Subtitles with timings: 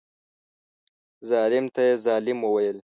[1.29, 2.77] ظالم ته یې ظالم وویل.